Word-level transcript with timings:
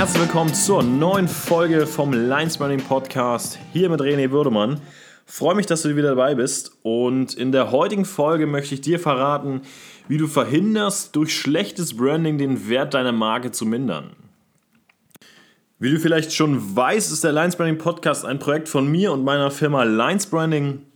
herzlich 0.00 0.22
willkommen 0.22 0.54
zur 0.54 0.82
neuen 0.82 1.28
Folge 1.28 1.86
vom 1.86 2.14
Lines 2.14 2.56
Branding 2.56 2.80
Podcast. 2.80 3.58
Hier 3.74 3.90
mit 3.90 4.00
René 4.00 4.30
Würdemann. 4.30 4.80
Freue 5.26 5.54
mich, 5.54 5.66
dass 5.66 5.82
du 5.82 5.94
wieder 5.94 6.08
dabei 6.08 6.34
bist. 6.34 6.72
Und 6.80 7.34
in 7.34 7.52
der 7.52 7.70
heutigen 7.70 8.06
Folge 8.06 8.46
möchte 8.46 8.74
ich 8.74 8.80
dir 8.80 8.98
verraten, 8.98 9.60
wie 10.08 10.16
du 10.16 10.26
verhinderst, 10.26 11.14
durch 11.14 11.38
schlechtes 11.38 11.98
Branding 11.98 12.38
den 12.38 12.66
Wert 12.70 12.94
deiner 12.94 13.12
Marke 13.12 13.50
zu 13.50 13.66
mindern. 13.66 14.16
Wie 15.78 15.90
du 15.90 15.98
vielleicht 15.98 16.32
schon 16.32 16.74
weißt, 16.74 17.12
ist 17.12 17.22
der 17.22 17.32
Lines 17.32 17.56
Branding 17.56 17.76
Podcast 17.76 18.24
ein 18.24 18.38
Projekt 18.38 18.70
von 18.70 18.90
mir 18.90 19.12
und 19.12 19.22
meiner 19.22 19.50
Firma 19.50 19.82
Lines 19.82 20.24
Branding. 20.24 20.86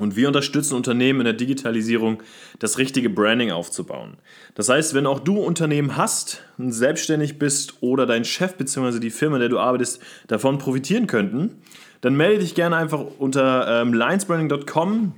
Und 0.00 0.16
wir 0.16 0.28
unterstützen 0.28 0.74
Unternehmen 0.74 1.20
in 1.20 1.24
der 1.26 1.34
Digitalisierung, 1.34 2.22
das 2.58 2.78
richtige 2.78 3.10
Branding 3.10 3.50
aufzubauen. 3.50 4.16
Das 4.54 4.70
heißt, 4.70 4.94
wenn 4.94 5.06
auch 5.06 5.20
du 5.20 5.38
Unternehmen 5.38 5.96
hast, 5.96 6.42
selbstständig 6.58 7.38
bist 7.38 7.74
oder 7.82 8.06
dein 8.06 8.24
Chef 8.24 8.54
bzw. 8.54 8.98
die 8.98 9.10
Firma, 9.10 9.36
in 9.36 9.40
der 9.40 9.48
du 9.50 9.58
arbeitest, 9.58 10.00
davon 10.26 10.56
profitieren 10.56 11.06
könnten, 11.06 11.56
dann 12.00 12.16
melde 12.16 12.40
dich 12.40 12.54
gerne 12.54 12.76
einfach 12.76 13.04
unter 13.18 13.82
ähm, 13.82 13.92
linesbranding.com 13.92 15.12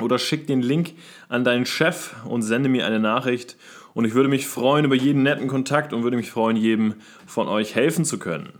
oder 0.00 0.18
schick 0.18 0.46
den 0.46 0.62
Link 0.62 0.94
an 1.28 1.44
deinen 1.44 1.66
Chef 1.66 2.14
und 2.24 2.40
sende 2.40 2.70
mir 2.70 2.86
eine 2.86 3.00
Nachricht. 3.00 3.56
Und 3.92 4.06
ich 4.06 4.14
würde 4.14 4.30
mich 4.30 4.46
freuen 4.46 4.86
über 4.86 4.94
jeden 4.94 5.22
netten 5.22 5.46
Kontakt 5.46 5.92
und 5.92 6.04
würde 6.04 6.16
mich 6.16 6.30
freuen, 6.30 6.56
jedem 6.56 6.94
von 7.26 7.48
euch 7.48 7.74
helfen 7.74 8.06
zu 8.06 8.18
können. 8.18 8.50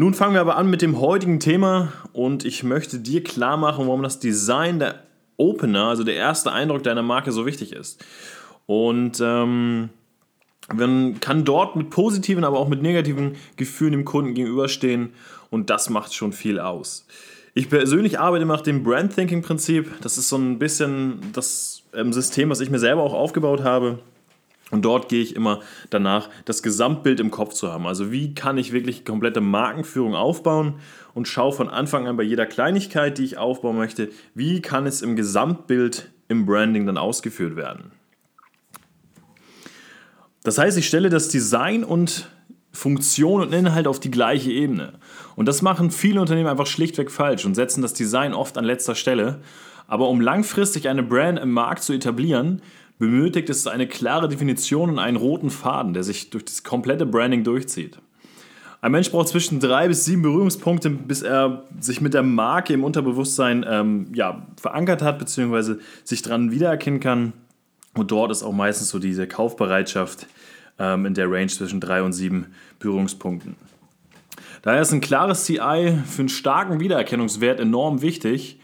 Nun 0.00 0.14
fangen 0.14 0.34
wir 0.34 0.40
aber 0.40 0.56
an 0.56 0.70
mit 0.70 0.80
dem 0.80 1.00
heutigen 1.00 1.40
Thema 1.40 1.92
und 2.12 2.44
ich 2.44 2.62
möchte 2.62 3.00
dir 3.00 3.24
klar 3.24 3.56
machen, 3.56 3.88
warum 3.88 4.04
das 4.04 4.20
Design 4.20 4.78
der 4.78 5.02
Opener, 5.36 5.88
also 5.88 6.04
der 6.04 6.14
erste 6.14 6.52
Eindruck 6.52 6.84
deiner 6.84 7.02
Marke, 7.02 7.32
so 7.32 7.46
wichtig 7.46 7.72
ist. 7.72 8.04
Und 8.66 9.20
ähm, 9.20 9.88
man 10.72 11.18
kann 11.18 11.44
dort 11.44 11.74
mit 11.74 11.90
positiven, 11.90 12.44
aber 12.44 12.60
auch 12.60 12.68
mit 12.68 12.80
negativen 12.80 13.34
Gefühlen 13.56 13.90
dem 13.90 14.04
Kunden 14.04 14.34
gegenüberstehen 14.34 15.14
und 15.50 15.68
das 15.68 15.90
macht 15.90 16.14
schon 16.14 16.32
viel 16.32 16.60
aus. 16.60 17.04
Ich 17.54 17.68
persönlich 17.68 18.20
arbeite 18.20 18.46
nach 18.46 18.60
dem 18.60 18.84
Brand 18.84 19.16
Thinking 19.16 19.42
Prinzip. 19.42 19.90
Das 20.00 20.16
ist 20.16 20.28
so 20.28 20.36
ein 20.36 20.60
bisschen 20.60 21.18
das 21.32 21.82
ähm, 21.92 22.12
System, 22.12 22.50
was 22.50 22.60
ich 22.60 22.70
mir 22.70 22.78
selber 22.78 23.02
auch 23.02 23.14
aufgebaut 23.14 23.64
habe. 23.64 23.98
Und 24.70 24.84
dort 24.84 25.08
gehe 25.08 25.22
ich 25.22 25.34
immer 25.34 25.60
danach, 25.90 26.28
das 26.44 26.62
Gesamtbild 26.62 27.20
im 27.20 27.30
Kopf 27.30 27.54
zu 27.54 27.72
haben. 27.72 27.86
Also 27.86 28.12
wie 28.12 28.34
kann 28.34 28.58
ich 28.58 28.72
wirklich 28.72 29.04
komplette 29.04 29.40
Markenführung 29.40 30.14
aufbauen 30.14 30.74
und 31.14 31.26
schaue 31.26 31.52
von 31.52 31.70
Anfang 31.70 32.06
an 32.06 32.16
bei 32.16 32.22
jeder 32.22 32.46
Kleinigkeit, 32.46 33.16
die 33.18 33.24
ich 33.24 33.38
aufbauen 33.38 33.76
möchte, 33.76 34.10
wie 34.34 34.60
kann 34.60 34.86
es 34.86 35.00
im 35.00 35.16
Gesamtbild 35.16 36.10
im 36.28 36.44
Branding 36.44 36.86
dann 36.86 36.98
ausgeführt 36.98 37.56
werden. 37.56 37.92
Das 40.44 40.58
heißt, 40.58 40.76
ich 40.78 40.86
stelle 40.86 41.08
das 41.08 41.28
Design 41.28 41.82
und 41.82 42.28
Funktion 42.70 43.40
und 43.40 43.52
Inhalt 43.52 43.86
auf 43.86 43.98
die 43.98 44.10
gleiche 44.10 44.52
Ebene. 44.52 44.94
Und 45.34 45.46
das 45.46 45.62
machen 45.62 45.90
viele 45.90 46.20
Unternehmen 46.20 46.48
einfach 46.48 46.66
schlichtweg 46.66 47.10
falsch 47.10 47.44
und 47.44 47.54
setzen 47.54 47.82
das 47.82 47.94
Design 47.94 48.34
oft 48.34 48.56
an 48.58 48.64
letzter 48.64 48.94
Stelle. 48.94 49.40
Aber 49.86 50.08
um 50.08 50.20
langfristig 50.20 50.88
eine 50.88 51.02
Brand 51.02 51.38
im 51.38 51.50
Markt 51.50 51.82
zu 51.82 51.94
etablieren, 51.94 52.62
benötigt 52.98 53.48
es 53.50 53.66
eine 53.66 53.86
klare 53.86 54.28
Definition 54.28 54.90
und 54.90 54.98
einen 54.98 55.16
roten 55.16 55.50
Faden, 55.50 55.94
der 55.94 56.02
sich 56.02 56.30
durch 56.30 56.44
das 56.44 56.62
komplette 56.64 57.06
Branding 57.06 57.44
durchzieht. 57.44 57.98
Ein 58.80 58.92
Mensch 58.92 59.10
braucht 59.10 59.28
zwischen 59.28 59.58
drei 59.58 59.88
bis 59.88 60.04
sieben 60.04 60.22
Berührungspunkte, 60.22 60.90
bis 60.90 61.22
er 61.22 61.64
sich 61.80 62.00
mit 62.00 62.14
der 62.14 62.22
Marke 62.22 62.72
im 62.72 62.84
Unterbewusstsein 62.84 63.66
ähm, 63.68 64.06
ja, 64.14 64.46
verankert 64.60 65.02
hat, 65.02 65.18
beziehungsweise 65.18 65.80
sich 66.04 66.22
daran 66.22 66.52
wiedererkennen 66.52 67.00
kann. 67.00 67.32
Und 67.94 68.12
dort 68.12 68.30
ist 68.30 68.44
auch 68.44 68.52
meistens 68.52 68.90
so 68.90 69.00
diese 69.00 69.26
Kaufbereitschaft 69.26 70.28
ähm, 70.78 71.06
in 71.06 71.14
der 71.14 71.28
Range 71.28 71.48
zwischen 71.48 71.80
drei 71.80 72.02
und 72.02 72.12
sieben 72.12 72.46
Berührungspunkten. 72.78 73.56
Daher 74.62 74.82
ist 74.82 74.92
ein 74.92 75.00
klares 75.00 75.44
CI 75.44 75.98
für 76.06 76.20
einen 76.20 76.28
starken 76.28 76.78
Wiedererkennungswert 76.78 77.58
enorm 77.58 78.02
wichtig, 78.02 78.60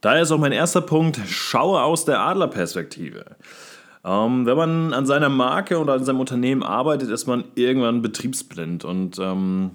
Daher 0.00 0.22
ist 0.22 0.30
auch 0.30 0.38
mein 0.38 0.52
erster 0.52 0.80
Punkt, 0.80 1.20
schaue 1.26 1.82
aus 1.82 2.04
der 2.04 2.20
Adlerperspektive. 2.20 3.36
Ähm, 4.04 4.46
wenn 4.46 4.56
man 4.56 4.94
an 4.94 5.06
seiner 5.06 5.28
Marke 5.28 5.78
oder 5.78 5.94
an 5.94 6.04
seinem 6.04 6.20
Unternehmen 6.20 6.62
arbeitet, 6.62 7.10
ist 7.10 7.26
man 7.26 7.44
irgendwann 7.56 8.00
betriebsblind. 8.00 8.84
Und 8.84 9.18
ähm, 9.18 9.72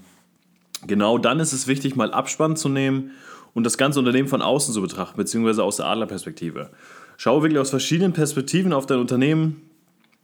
genau 0.87 1.17
dann 1.17 1.39
ist 1.39 1.51
es 1.51 1.67
wichtig, 1.67 1.95
mal 1.95 2.11
Abspann 2.11 2.55
zu 2.55 2.69
nehmen 2.69 3.11
und 3.53 3.65
das 3.65 3.77
ganze 3.77 3.99
Unternehmen 3.99 4.29
von 4.29 4.41
außen 4.41 4.73
zu 4.73 4.81
betrachten, 4.81 5.17
beziehungsweise 5.17 5.63
aus 5.63 5.77
der 5.77 5.87
Adlerperspektive. 5.87 6.69
Schaue 7.17 7.43
wirklich 7.43 7.59
aus 7.59 7.69
verschiedenen 7.69 8.13
Perspektiven 8.13 8.73
auf 8.73 8.85
dein 8.85 8.99
Unternehmen, 8.99 9.61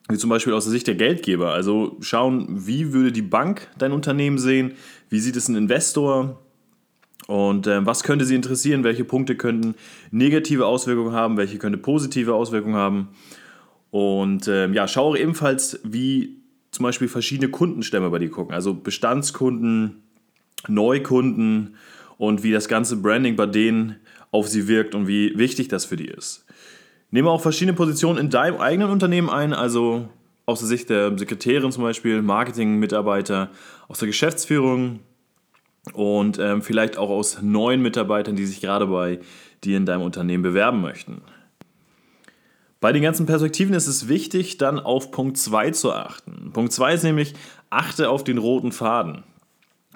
wie 0.09 0.17
zum 0.17 0.29
Beispiel 0.29 0.53
aus 0.53 0.63
der 0.63 0.71
Sicht 0.71 0.87
der 0.87 0.95
Geldgeber. 0.95 1.53
Also 1.53 1.97
schauen, 1.99 2.47
wie 2.49 2.93
würde 2.93 3.11
die 3.11 3.21
Bank 3.21 3.67
dein 3.77 3.91
Unternehmen 3.91 4.39
sehen, 4.39 4.73
wie 5.09 5.19
sieht 5.19 5.35
es 5.35 5.49
ein 5.49 5.55
Investor, 5.55 6.39
und 7.29 7.67
äh, 7.67 7.85
was 7.85 8.01
könnte 8.01 8.25
Sie 8.25 8.33
interessieren? 8.33 8.83
Welche 8.83 9.03
Punkte 9.03 9.35
könnten 9.35 9.75
negative 10.09 10.65
Auswirkungen 10.65 11.13
haben? 11.13 11.37
Welche 11.37 11.59
könnte 11.59 11.77
positive 11.77 12.33
Auswirkungen 12.33 12.73
haben? 12.75 13.09
Und 13.91 14.47
äh, 14.47 14.67
ja, 14.69 14.87
schaue 14.87 15.19
ebenfalls, 15.19 15.79
wie 15.83 16.41
zum 16.71 16.85
Beispiel 16.85 17.07
verschiedene 17.07 17.51
Kundenstämme 17.51 18.09
bei 18.09 18.17
dir 18.17 18.31
gucken. 18.31 18.55
Also 18.55 18.73
Bestandskunden, 18.73 20.01
Neukunden 20.67 21.75
und 22.17 22.41
wie 22.41 22.51
das 22.51 22.67
ganze 22.67 22.97
Branding 22.97 23.35
bei 23.35 23.45
denen 23.45 23.97
auf 24.31 24.47
sie 24.47 24.67
wirkt 24.67 24.95
und 24.95 25.07
wie 25.07 25.37
wichtig 25.37 25.67
das 25.67 25.85
für 25.85 25.97
die 25.97 26.07
ist. 26.07 26.47
Nehme 27.11 27.29
auch 27.29 27.41
verschiedene 27.41 27.77
Positionen 27.77 28.17
in 28.17 28.31
deinem 28.31 28.57
eigenen 28.59 28.89
Unternehmen 28.89 29.29
ein, 29.29 29.53
also 29.53 30.09
aus 30.47 30.61
der 30.61 30.67
Sicht 30.67 30.89
der 30.89 31.15
Sekretärin 31.15 31.71
zum 31.71 31.83
Beispiel, 31.83 32.23
Marketing-Mitarbeiter, 32.23 33.51
aus 33.87 33.99
der 33.99 34.07
Geschäftsführung, 34.07 35.01
und 35.93 36.39
ähm, 36.39 36.61
vielleicht 36.61 36.97
auch 36.97 37.09
aus 37.09 37.41
neuen 37.41 37.81
Mitarbeitern, 37.81 38.35
die 38.35 38.45
sich 38.45 38.61
gerade 38.61 38.87
bei 38.87 39.19
dir 39.63 39.77
in 39.77 39.85
deinem 39.85 40.01
Unternehmen 40.01 40.43
bewerben 40.43 40.81
möchten. 40.81 41.21
Bei 42.81 42.93
den 42.93 43.03
ganzen 43.03 43.25
Perspektiven 43.25 43.73
ist 43.73 43.87
es 43.87 44.07
wichtig, 44.07 44.57
dann 44.57 44.79
auf 44.79 45.11
Punkt 45.11 45.37
2 45.37 45.71
zu 45.71 45.91
achten. 45.91 46.51
Punkt 46.53 46.71
2 46.71 46.93
ist 46.93 47.03
nämlich, 47.03 47.33
achte 47.69 48.09
auf 48.09 48.23
den 48.23 48.37
roten 48.37 48.71
Faden. 48.71 49.23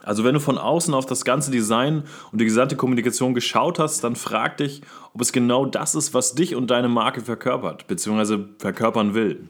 Also 0.02 0.26
wenn 0.26 0.34
du 0.34 0.42
von 0.42 0.58
außen 0.58 0.94
auf 0.94 1.06
das 1.06 1.24
ganze 1.24 1.50
Design 1.50 2.04
und 2.34 2.42
die 2.42 2.46
gesamte 2.46 2.76
Kommunikation 2.76 3.34
geschaut 3.34 3.80
hast, 3.80 4.04
dann 4.04 4.18
frag 4.18 4.58
dich, 4.58 4.82
ob 5.14 5.22
es 5.22 5.32
genau 5.32 5.66
das 5.66 5.96
ist, 5.96 6.14
was 6.14 6.36
dich 6.36 6.56
und 6.56 6.70
deine 6.72 6.90
Marke 6.90 7.22
verkörpert, 7.22 7.88
bzw. 7.88 8.40
verkörpern 8.60 9.14
will. 9.14 9.48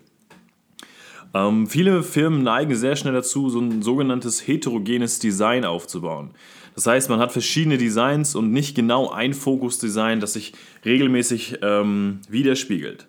Ähm, 1.33 1.67
viele 1.67 2.03
Firmen 2.03 2.43
neigen 2.43 2.75
sehr 2.75 2.95
schnell 2.95 3.13
dazu, 3.13 3.49
so 3.49 3.59
ein 3.59 3.81
sogenanntes 3.81 4.47
heterogenes 4.47 5.19
Design 5.19 5.65
aufzubauen. 5.65 6.31
Das 6.75 6.85
heißt, 6.87 7.09
man 7.09 7.19
hat 7.19 7.31
verschiedene 7.31 7.77
Designs 7.77 8.35
und 8.35 8.51
nicht 8.51 8.75
genau 8.75 9.09
ein 9.09 9.33
Fokusdesign, 9.33 10.19
das 10.19 10.33
sich 10.33 10.53
regelmäßig 10.85 11.59
ähm, 11.61 12.21
widerspiegelt. 12.29 13.07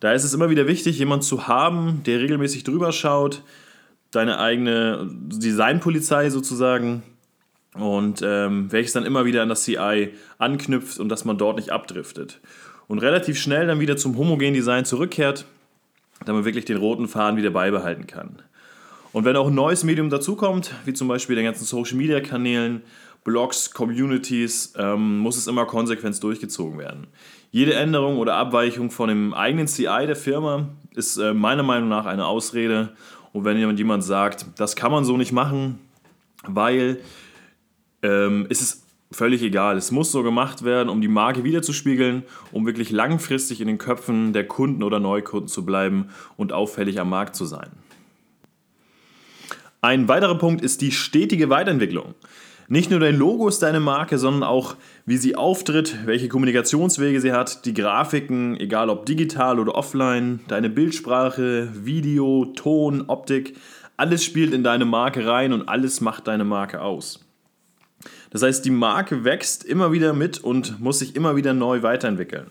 Da 0.00 0.12
ist 0.12 0.24
es 0.24 0.34
immer 0.34 0.50
wieder 0.50 0.66
wichtig, 0.66 0.98
jemanden 0.98 1.24
zu 1.24 1.48
haben, 1.48 2.02
der 2.04 2.20
regelmäßig 2.20 2.64
drüber 2.64 2.92
schaut, 2.92 3.42
deine 4.10 4.38
eigene 4.38 5.10
Designpolizei 5.10 6.30
sozusagen 6.30 7.02
und 7.74 8.22
ähm, 8.22 8.70
welches 8.70 8.92
dann 8.92 9.04
immer 9.04 9.24
wieder 9.24 9.42
an 9.42 9.48
das 9.48 9.64
CI 9.64 10.10
anknüpft 10.38 10.98
und 10.98 11.08
dass 11.08 11.24
man 11.24 11.36
dort 11.36 11.56
nicht 11.56 11.70
abdriftet. 11.70 12.40
Und 12.86 13.00
relativ 13.00 13.38
schnell 13.38 13.66
dann 13.66 13.80
wieder 13.80 13.96
zum 13.96 14.16
homogenen 14.16 14.54
Design 14.54 14.84
zurückkehrt, 14.84 15.44
damit 16.20 16.40
man 16.40 16.44
wirklich 16.44 16.64
den 16.64 16.76
roten 16.76 17.08
Faden 17.08 17.36
wieder 17.36 17.50
beibehalten 17.50 18.06
kann. 18.06 18.42
Und 19.12 19.24
wenn 19.24 19.36
auch 19.36 19.48
ein 19.48 19.54
neues 19.54 19.84
Medium 19.84 20.10
dazukommt, 20.10 20.74
wie 20.84 20.92
zum 20.92 21.08
Beispiel 21.08 21.36
den 21.36 21.44
ganzen 21.44 21.64
Social 21.64 21.96
Media 21.96 22.20
Kanälen, 22.20 22.82
Blogs, 23.24 23.72
Communities, 23.72 24.74
ähm, 24.76 25.18
muss 25.18 25.36
es 25.36 25.46
immer 25.46 25.66
konsequent 25.66 26.22
durchgezogen 26.22 26.78
werden. 26.78 27.08
Jede 27.50 27.74
Änderung 27.74 28.18
oder 28.18 28.36
Abweichung 28.36 28.90
von 28.90 29.08
dem 29.08 29.34
eigenen 29.34 29.66
CI 29.66 30.06
der 30.06 30.16
Firma 30.16 30.68
ist 30.94 31.16
äh, 31.16 31.34
meiner 31.34 31.62
Meinung 31.62 31.88
nach 31.88 32.06
eine 32.06 32.26
Ausrede. 32.26 32.90
Und 33.32 33.44
wenn 33.44 33.58
jemand, 33.58 33.78
jemand 33.78 34.04
sagt, 34.04 34.46
das 34.56 34.76
kann 34.76 34.92
man 34.92 35.04
so 35.04 35.16
nicht 35.16 35.32
machen, 35.32 35.78
weil 36.46 37.00
ähm, 38.02 38.46
es 38.48 38.60
ist 38.60 38.87
völlig 39.10 39.42
egal. 39.42 39.76
Es 39.76 39.90
muss 39.90 40.12
so 40.12 40.22
gemacht 40.22 40.64
werden, 40.64 40.88
um 40.88 41.00
die 41.00 41.08
Marke 41.08 41.44
wiederzuspiegeln, 41.44 42.24
um 42.52 42.66
wirklich 42.66 42.90
langfristig 42.90 43.60
in 43.60 43.66
den 43.66 43.78
Köpfen 43.78 44.32
der 44.32 44.46
Kunden 44.46 44.82
oder 44.82 45.00
Neukunden 45.00 45.48
zu 45.48 45.64
bleiben 45.64 46.08
und 46.36 46.52
auffällig 46.52 47.00
am 47.00 47.10
Markt 47.10 47.34
zu 47.34 47.44
sein. 47.44 47.70
Ein 49.80 50.08
weiterer 50.08 50.36
Punkt 50.36 50.62
ist 50.62 50.80
die 50.80 50.90
stetige 50.90 51.50
Weiterentwicklung. 51.50 52.14
Nicht 52.70 52.90
nur 52.90 53.00
dein 53.00 53.16
Logo 53.16 53.48
ist 53.48 53.62
deine 53.62 53.80
Marke, 53.80 54.18
sondern 54.18 54.42
auch 54.42 54.76
wie 55.06 55.16
sie 55.16 55.36
auftritt, 55.36 56.04
welche 56.04 56.28
Kommunikationswege 56.28 57.20
sie 57.20 57.32
hat, 57.32 57.64
die 57.64 57.72
Grafiken, 57.72 58.60
egal 58.60 58.90
ob 58.90 59.06
digital 59.06 59.58
oder 59.58 59.74
offline, 59.74 60.40
deine 60.48 60.68
Bildsprache, 60.68 61.70
Video, 61.72 62.44
Ton, 62.56 63.04
Optik, 63.06 63.56
alles 63.96 64.22
spielt 64.22 64.52
in 64.52 64.64
deine 64.64 64.84
Marke 64.84 65.26
rein 65.26 65.54
und 65.54 65.66
alles 65.68 66.02
macht 66.02 66.28
deine 66.28 66.44
Marke 66.44 66.82
aus. 66.82 67.27
Das 68.30 68.42
heißt, 68.42 68.64
die 68.64 68.70
Marke 68.70 69.24
wächst 69.24 69.64
immer 69.64 69.92
wieder 69.92 70.12
mit 70.12 70.38
und 70.38 70.80
muss 70.80 70.98
sich 70.98 71.16
immer 71.16 71.36
wieder 71.36 71.54
neu 71.54 71.82
weiterentwickeln. 71.82 72.46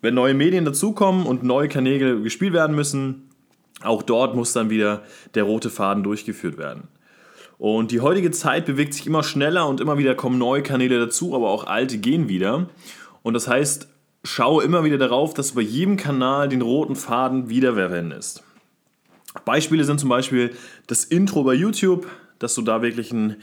Wenn 0.00 0.14
neue 0.14 0.34
Medien 0.34 0.64
dazukommen 0.64 1.26
und 1.26 1.42
neue 1.42 1.68
Kanäle 1.68 2.20
gespielt 2.20 2.52
werden 2.52 2.76
müssen, 2.76 3.28
Auch 3.82 4.02
dort 4.02 4.34
muss 4.34 4.52
dann 4.52 4.70
wieder 4.70 5.02
der 5.34 5.44
rote 5.44 5.70
Faden 5.70 6.02
durchgeführt 6.02 6.58
werden. 6.58 6.88
Und 7.58 7.90
die 7.90 8.00
heutige 8.00 8.30
Zeit 8.30 8.66
bewegt 8.66 8.94
sich 8.94 9.06
immer 9.06 9.22
schneller 9.22 9.68
und 9.68 9.80
immer 9.80 9.98
wieder 9.98 10.14
kommen 10.14 10.38
neue 10.38 10.62
Kanäle 10.62 10.98
dazu, 10.98 11.34
aber 11.34 11.48
auch 11.50 11.66
alte 11.66 11.98
gehen 11.98 12.28
wieder. 12.28 12.68
Und 13.22 13.34
das 13.34 13.48
heißt, 13.48 13.88
schaue 14.24 14.64
immer 14.64 14.84
wieder 14.84 14.98
darauf, 14.98 15.34
dass 15.34 15.50
du 15.50 15.56
bei 15.56 15.62
jedem 15.62 15.96
Kanal 15.96 16.48
den 16.48 16.62
roten 16.62 16.96
Faden 16.96 17.48
wiederverwendest. 17.48 18.44
Beispiele 19.44 19.84
sind 19.84 20.00
zum 20.00 20.08
Beispiel 20.08 20.52
das 20.86 21.04
Intro 21.04 21.44
bei 21.44 21.54
YouTube, 21.54 22.06
dass 22.38 22.54
du 22.54 22.62
da 22.62 22.82
wirklich 22.82 23.12
ein 23.12 23.36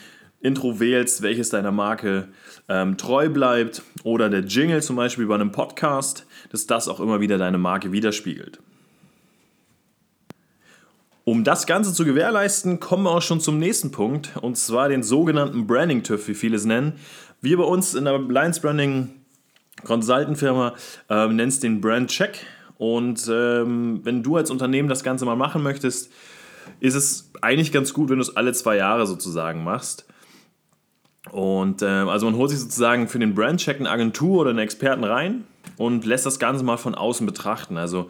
Intro 0.45 0.80
wählst, 0.80 1.21
welches 1.21 1.50
deiner 1.50 1.71
Marke 1.71 2.27
ähm, 2.69 2.97
treu 2.97 3.30
bleibt, 3.30 3.81
oder 4.03 4.30
der 4.30 4.42
Jingle 4.42 4.81
zum 4.81 4.95
Beispiel 4.95 5.25
bei 5.25 5.36
einem 5.36 5.51
Podcast, 5.51 6.25
dass 6.51 6.68
das 6.68 6.88
auch 6.88 7.00
immer 7.00 7.19
wieder 7.19 7.38
deine 7.38 7.57
Marke 7.57 7.92
widerspiegelt. 7.92 8.59
Um 11.24 11.44
das 11.44 11.65
Ganze 11.65 11.92
zu 11.92 12.06
gewährleisten, 12.06 12.80
kommen 12.80 13.03
wir 13.03 13.12
auch 13.12 13.21
schon 13.24 13.42
zum 13.42 13.57
nächsten 13.57 13.89
Punkt, 13.89 14.38
und 14.42 14.57
zwar 14.57 14.89
den 14.89 15.01
sogenannten 15.01 15.65
Branding-TÜV, 15.65 16.27
wie 16.27 16.36
viele 16.36 16.56
es 16.56 16.65
nennen. 16.65 16.94
Wir 17.42 17.57
bei 17.57 17.63
uns 17.63 17.95
in 17.95 18.06
der 18.06 18.13
Alliance 18.13 18.62
Branding 18.62 19.09
Consultant 19.83 20.38
Firma 20.38 20.75
ähm, 21.09 21.36
nennst 21.36 21.63
den 21.63 21.81
Brand 21.81 22.12
Check. 22.12 22.45
Und 22.77 23.27
ähm, 23.31 24.01
wenn 24.03 24.21
du 24.21 24.36
als 24.36 24.51
Unternehmen 24.51 24.89
das 24.89 25.03
Ganze 25.03 25.25
mal 25.25 25.36
machen 25.36 25.63
möchtest, 25.63 26.12
ist 26.80 26.95
es 26.95 27.31
eigentlich 27.42 27.71
ganz 27.71 27.94
gut, 27.94 28.09
wenn 28.09 28.18
du 28.18 28.24
es 28.24 28.36
alle 28.36 28.53
zwei 28.53 28.77
Jahre 28.77 29.07
sozusagen 29.07 29.63
machst. 29.63 30.06
Und 31.31 31.81
äh, 31.81 31.86
also 31.86 32.27
man 32.27 32.36
holt 32.36 32.51
sich 32.51 32.60
sozusagen 32.60 33.07
für 33.07 33.19
den 33.19 33.36
Brandcheck 33.36 33.80
eine 33.80 33.89
Agentur 33.89 34.42
oder 34.42 34.51
einen 34.51 34.60
Experten 34.60 35.04
rein 35.04 35.45
und 35.77 36.06
lässt 36.06 36.25
das 36.25 36.39
Ganze 36.39 36.63
mal 36.63 36.77
von 36.77 36.95
außen 36.95 37.25
betrachten. 37.25 37.77
Also 37.77 38.10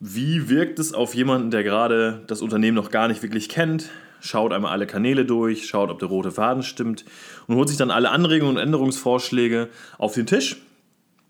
wie 0.00 0.48
wirkt 0.48 0.78
es 0.78 0.94
auf 0.94 1.14
jemanden, 1.14 1.50
der 1.50 1.64
gerade 1.64 2.22
das 2.28 2.40
Unternehmen 2.40 2.76
noch 2.76 2.90
gar 2.90 3.08
nicht 3.08 3.22
wirklich 3.22 3.48
kennt, 3.48 3.90
schaut 4.20 4.52
einmal 4.52 4.72
alle 4.72 4.86
Kanäle 4.86 5.24
durch, 5.24 5.66
schaut, 5.66 5.90
ob 5.90 5.98
der 5.98 6.08
rote 6.08 6.30
Faden 6.30 6.62
stimmt 6.62 7.04
und 7.46 7.56
holt 7.56 7.68
sich 7.68 7.78
dann 7.78 7.90
alle 7.90 8.10
Anregungen 8.10 8.56
und 8.56 8.62
Änderungsvorschläge 8.62 9.68
auf 9.98 10.14
den 10.14 10.26
Tisch. 10.26 10.56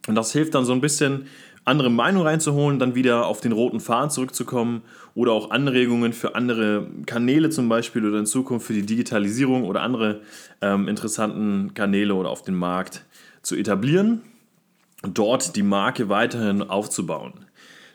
Und 0.06 0.14
das 0.14 0.32
hilft 0.32 0.54
dann 0.54 0.64
so 0.64 0.72
ein 0.72 0.80
bisschen, 0.80 1.26
andere 1.68 1.90
Meinungen 1.90 2.26
reinzuholen, 2.26 2.78
dann 2.78 2.94
wieder 2.94 3.26
auf 3.26 3.40
den 3.40 3.52
roten 3.52 3.80
Faden 3.80 4.10
zurückzukommen 4.10 4.82
oder 5.14 5.32
auch 5.32 5.50
Anregungen 5.50 6.12
für 6.12 6.34
andere 6.34 6.88
Kanäle 7.06 7.50
zum 7.50 7.68
Beispiel 7.68 8.06
oder 8.06 8.18
in 8.18 8.26
Zukunft 8.26 8.66
für 8.66 8.72
die 8.72 8.86
Digitalisierung 8.86 9.64
oder 9.64 9.82
andere 9.82 10.20
ähm, 10.60 10.88
interessanten 10.88 11.74
Kanäle 11.74 12.14
oder 12.14 12.30
auf 12.30 12.42
den 12.42 12.54
Markt 12.54 13.04
zu 13.42 13.54
etablieren 13.56 14.22
und 15.02 15.18
dort 15.18 15.56
die 15.56 15.62
Marke 15.62 16.08
weiterhin 16.08 16.62
aufzubauen. 16.62 17.32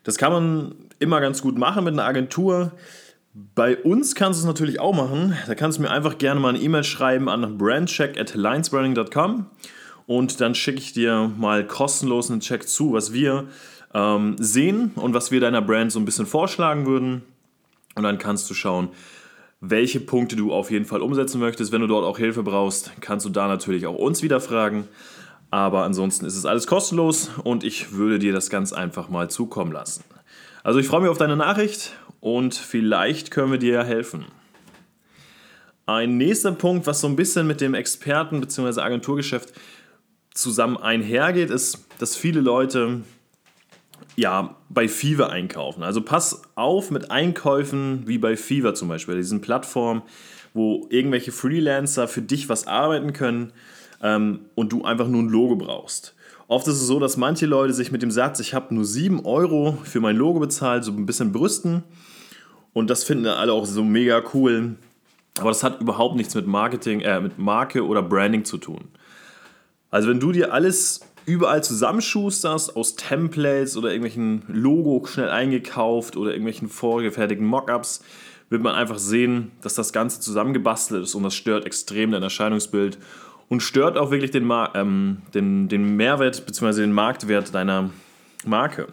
Das 0.04 0.18
kann 0.18 0.32
man 0.32 0.76
immer 1.00 1.22
ganz 1.22 1.42
gut 1.42 1.58
machen 1.58 1.84
mit 1.84 1.94
einer 1.94 2.06
Agentur. 2.06 2.72
Bei 3.34 3.78
uns 3.78 4.16
kannst 4.16 4.40
du 4.40 4.44
es 4.44 4.48
natürlich 4.48 4.80
auch 4.80 4.94
machen. 4.94 5.36
Da 5.48 5.56
kannst 5.56 5.78
du 5.78 5.82
mir 5.82 5.90
einfach 5.90 6.18
gerne 6.18 6.40
mal 6.40 6.50
eine 6.50 6.60
E-Mail 6.60 6.84
schreiben 6.84 7.30
an 7.30 7.58
brandcheck 7.58 8.20
at 8.20 8.36
linesbranding.com 8.36 9.48
und 10.06 10.42
dann 10.42 10.56
schicke 10.56 10.80
ich 10.80 10.94
dir 10.94 11.32
mal 11.38 11.66
kostenlos 11.66 12.30
einen 12.30 12.42
Check 12.42 12.68
zu, 12.68 12.94
was 12.94 13.14
wir 13.14 13.48
ähm, 13.94 14.36
sehen 14.40 14.92
und 14.96 15.14
was 15.14 15.32
wir 15.32 15.40
deiner 15.40 15.62
Brand 15.62 15.92
so 15.92 16.00
ein 16.00 16.06
bisschen 16.06 16.26
vorschlagen 16.26 16.86
würden. 16.86 17.24
Und 17.96 18.04
dann 18.04 18.18
kannst 18.18 18.50
du 18.50 18.54
schauen, 18.54 18.90
welche 19.62 20.00
Punkte 20.00 20.36
du 20.36 20.52
auf 20.52 20.72
jeden 20.72 20.86
Fall 20.86 21.02
umsetzen 21.02 21.40
möchtest. 21.40 21.72
Wenn 21.72 21.82
du 21.82 21.88
dort 21.88 22.06
auch 22.06 22.18
Hilfe 22.18 22.44
brauchst, 22.44 22.92
kannst 23.02 23.26
du 23.26 23.30
da 23.30 23.48
natürlich 23.48 23.86
auch 23.86 23.96
uns 23.96 24.24
wieder 24.24 24.42
fragen. 24.42 24.88
Aber 25.52 25.84
ansonsten 25.84 26.26
ist 26.26 26.36
es 26.36 26.46
alles 26.46 26.66
kostenlos 26.66 27.30
und 27.44 27.64
ich 27.64 27.94
würde 27.94 28.18
dir 28.18 28.34
das 28.34 28.50
ganz 28.50 28.74
einfach 28.74 29.10
mal 29.10 29.30
zukommen 29.30 29.72
lassen. 29.72 30.04
Also 30.64 30.80
ich 30.80 30.88
freue 30.88 31.02
mich 31.02 31.10
auf 31.10 31.18
deine 31.18 31.36
Nachricht 31.36 31.94
und 32.20 32.56
vielleicht 32.56 33.30
können 33.30 33.52
wir 33.52 33.60
dir 33.60 33.84
helfen. 33.84 34.26
Ein 35.86 36.18
nächster 36.18 36.54
Punkt, 36.54 36.88
was 36.88 37.02
so 37.02 37.08
ein 37.08 37.16
bisschen 37.16 37.46
mit 37.46 37.62
dem 37.62 37.74
Experten- 37.74 38.40
bzw. 38.40 38.82
Agenturgeschäft 38.82 39.54
zusammen 40.34 40.78
einhergeht, 40.78 41.50
ist, 41.50 41.86
dass 42.00 42.16
viele 42.16 42.42
Leute 42.42 43.02
ja, 44.16 44.56
bei 44.70 44.88
Fever 44.88 45.30
einkaufen. 45.30 45.84
Also 45.84 46.02
pass 46.02 46.42
auf 46.56 46.92
mit 46.92 47.12
Einkäufen 47.12 48.04
wie 48.06 48.18
bei 48.18 48.36
Fever 48.36 48.74
zum 48.74 48.88
Beispiel, 48.88 49.16
diesen 49.16 49.42
Plattformen, 49.42 50.04
wo 50.54 50.88
irgendwelche 50.90 51.32
Freelancer 51.32 52.08
für 52.08 52.22
dich 52.22 52.50
was 52.50 52.68
arbeiten 52.68 53.14
können 53.14 53.54
ähm, 54.02 54.42
und 54.56 54.72
du 54.72 54.84
einfach 54.84 55.08
nur 55.08 55.24
ein 55.24 55.30
Logo 55.30 55.56
brauchst. 55.56 56.16
Oft 56.48 56.68
ist 56.68 56.76
es 56.76 56.88
so, 56.88 57.00
dass 57.00 57.18
manche 57.18 57.46
Leute 57.46 57.74
sich 57.74 57.92
mit 57.92 58.02
dem 58.02 58.12
Satz, 58.12 58.40
ich 58.40 58.54
habe 58.54 58.76
nur 58.76 58.86
7 58.86 59.26
Euro 59.26 59.78
für 59.84 60.02
mein 60.02 60.16
Logo 60.16 60.40
bezahlt, 60.40 60.84
so 60.84 60.92
ein 60.92 61.06
bisschen 61.06 61.32
brüsten. 61.32 61.84
Und 62.74 62.90
das 62.90 63.04
finden 63.04 63.28
alle 63.28 63.54
auch 63.54 63.66
so 63.66 63.84
mega 63.84 64.22
cool. 64.34 64.76
Aber 65.40 65.50
das 65.50 65.64
hat 65.64 65.82
überhaupt 65.82 66.16
nichts 66.16 66.36
mit 66.36 66.46
Marketing, 66.46 67.02
äh, 67.02 67.20
mit 67.22 67.40
Marke 67.40 67.86
oder 67.86 68.04
Branding 68.04 68.46
zu 68.46 68.58
tun. 68.58 68.90
Also 69.94 70.10
wenn 70.10 70.20
du 70.20 70.32
dir 70.32 70.52
alles 70.52 71.02
überall 71.28 71.64
zusammenschusterst 71.64 72.76
aus 72.76 72.96
Templates 72.96 73.78
oder 73.78 73.90
irgendwelchen 73.90 74.42
Logo 74.48 75.06
schnell 75.06 75.30
eingekauft 75.30 76.18
oder 76.18 76.32
irgendwelchen 76.32 76.68
vorgefertigten 76.68 77.46
Mockups, 77.46 78.04
wird 78.50 78.64
man 78.64 78.74
einfach 78.74 78.98
sehen, 78.98 79.52
dass 79.62 79.76
das 79.76 79.94
Ganze 79.94 80.20
zusammengebastelt 80.20 81.04
ist 81.04 81.14
und 81.14 81.22
das 81.22 81.36
stört 81.36 81.68
extrem 81.68 82.10
dein 82.10 82.24
Erscheinungsbild 82.24 82.98
und 83.50 83.62
stört 83.62 84.00
auch 84.00 84.10
wirklich 84.10 84.32
den, 84.32 84.46
Mar 84.46 84.72
ähm, 84.74 85.22
den, 85.36 85.68
den 85.70 85.96
Mehrwert 85.96 86.44
bzw. 86.48 86.82
den 86.82 86.92
Marktwert 86.92 87.54
deiner 87.54 87.92
Marke. 88.46 88.88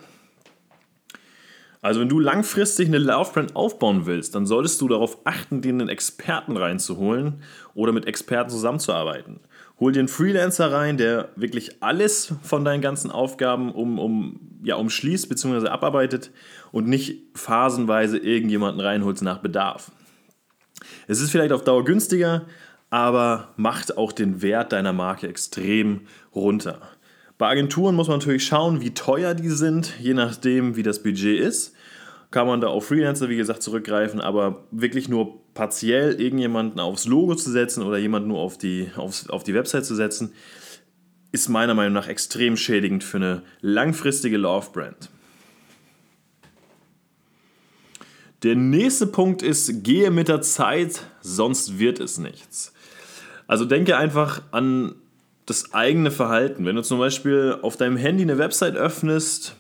Also 1.80 2.00
wenn 2.00 2.10
du 2.10 2.20
langfristig 2.20 2.88
eine 2.88 2.98
Laufbrand 2.98 3.56
aufbauen 3.56 4.04
willst, 4.04 4.34
dann 4.34 4.44
solltest 4.44 4.78
du 4.82 4.88
darauf 4.88 5.16
achten, 5.24 5.62
dir 5.62 5.70
einen 5.70 5.88
Experten 5.88 6.58
reinzuholen 6.58 7.42
oder 7.72 7.92
mit 7.92 8.04
Experten 8.04 8.50
zusammenzuarbeiten. 8.50 9.40
Hol 9.80 9.92
dir 9.92 10.00
einen 10.00 10.08
Freelancer 10.08 10.70
rein, 10.70 10.98
der 10.98 11.30
wirklich 11.36 11.82
alles 11.82 12.34
von 12.42 12.66
deinen 12.66 12.82
ganzen 12.82 13.10
Aufgaben 13.10 13.72
um, 13.72 13.98
um, 13.98 14.38
ja, 14.62 14.76
umschließt 14.76 15.26
bzw. 15.28 15.68
abarbeitet 15.68 16.30
und 16.70 16.86
nicht 16.86 17.22
phasenweise 17.34 18.18
irgendjemanden 18.18 18.82
reinholst 18.82 19.22
nach 19.22 19.38
Bedarf. 19.38 19.90
Es 21.08 21.20
ist 21.20 21.30
vielleicht 21.30 21.52
auf 21.52 21.64
Dauer 21.64 21.84
günstiger, 21.84 22.44
aber 22.90 23.54
macht 23.56 23.96
auch 23.96 24.12
den 24.12 24.42
Wert 24.42 24.72
deiner 24.72 24.92
Marke 24.92 25.28
extrem 25.28 26.02
runter. 26.34 26.82
Bei 27.38 27.48
Agenturen 27.48 27.94
muss 27.94 28.08
man 28.08 28.18
natürlich 28.18 28.44
schauen, 28.44 28.82
wie 28.82 28.92
teuer 28.92 29.32
die 29.32 29.48
sind, 29.48 29.94
je 29.98 30.12
nachdem, 30.12 30.76
wie 30.76 30.82
das 30.82 31.02
Budget 31.02 31.40
ist. 31.40 31.74
Kann 32.30 32.46
man 32.46 32.60
da 32.60 32.66
auf 32.68 32.88
Freelancer, 32.88 33.30
wie 33.30 33.36
gesagt, 33.36 33.62
zurückgreifen, 33.62 34.20
aber 34.20 34.66
wirklich 34.70 35.08
nur 35.08 35.39
partiell 35.54 36.20
irgendjemanden 36.20 36.80
aufs 36.80 37.06
Logo 37.06 37.34
zu 37.34 37.50
setzen 37.50 37.82
oder 37.82 37.98
jemanden 37.98 38.28
nur 38.28 38.38
auf 38.38 38.58
die, 38.58 38.90
aufs, 38.96 39.28
auf 39.28 39.42
die 39.42 39.54
Website 39.54 39.84
zu 39.84 39.94
setzen, 39.94 40.32
ist 41.32 41.48
meiner 41.48 41.74
Meinung 41.74 41.92
nach 41.92 42.08
extrem 42.08 42.56
schädigend 42.56 43.04
für 43.04 43.18
eine 43.18 43.42
langfristige 43.60 44.36
Love-Brand. 44.36 45.10
Der 48.42 48.56
nächste 48.56 49.06
Punkt 49.06 49.42
ist, 49.42 49.84
gehe 49.84 50.10
mit 50.10 50.28
der 50.28 50.40
Zeit, 50.40 51.04
sonst 51.20 51.78
wird 51.78 52.00
es 52.00 52.18
nichts. 52.18 52.72
Also 53.46 53.64
denke 53.64 53.96
einfach 53.96 54.42
an 54.50 54.94
das 55.44 55.74
eigene 55.74 56.10
Verhalten. 56.10 56.64
Wenn 56.64 56.76
du 56.76 56.82
zum 56.82 56.98
Beispiel 56.98 57.58
auf 57.60 57.76
deinem 57.76 57.96
Handy 57.96 58.22
eine 58.22 58.38
Website 58.38 58.76
öffnest, 58.76 59.56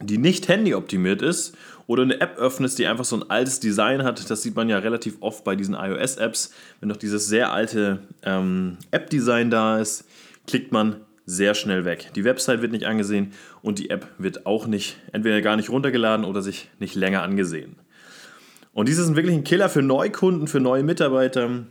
die 0.00 0.18
nicht 0.18 0.48
handyoptimiert 0.48 1.22
ist, 1.22 1.56
oder 1.86 2.02
eine 2.02 2.20
App 2.20 2.36
öffnest, 2.38 2.78
die 2.78 2.86
einfach 2.86 3.04
so 3.04 3.16
ein 3.16 3.30
altes 3.30 3.60
Design 3.60 4.02
hat, 4.02 4.28
das 4.28 4.42
sieht 4.42 4.56
man 4.56 4.68
ja 4.68 4.78
relativ 4.78 5.16
oft 5.20 5.44
bei 5.44 5.54
diesen 5.54 5.74
iOS-Apps, 5.74 6.52
wenn 6.80 6.88
noch 6.88 6.96
dieses 6.96 7.28
sehr 7.28 7.52
alte 7.52 8.00
ähm, 8.22 8.78
App-Design 8.90 9.50
da 9.50 9.78
ist, 9.78 10.04
klickt 10.46 10.72
man 10.72 10.96
sehr 11.26 11.54
schnell 11.54 11.84
weg. 11.84 12.10
Die 12.14 12.24
Website 12.24 12.62
wird 12.62 12.72
nicht 12.72 12.86
angesehen 12.86 13.32
und 13.62 13.78
die 13.78 13.90
App 13.90 14.06
wird 14.18 14.46
auch 14.46 14.66
nicht, 14.66 14.96
entweder 15.12 15.40
gar 15.42 15.56
nicht 15.56 15.70
runtergeladen 15.70 16.24
oder 16.24 16.42
sich 16.42 16.68
nicht 16.78 16.94
länger 16.94 17.22
angesehen. 17.22 17.76
Und 18.72 18.88
dieses 18.88 19.08
ist 19.08 19.16
wirklich 19.16 19.34
ein 19.34 19.44
Killer 19.44 19.68
für 19.68 19.82
Neukunden, 19.82 20.48
für 20.48 20.60
neue 20.60 20.82
Mitarbeiter, 20.82 21.64